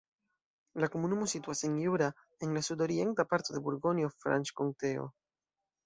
La 0.83 0.87
komunumo 0.95 1.27
situas 1.33 1.61
en 1.69 1.75
Jura, 1.83 2.09
en 2.47 2.57
la 2.57 2.65
sudorienta 2.71 3.29
parto 3.35 3.57
de 3.59 3.65
Burgonjo-Franĉkonteo. 3.71 5.11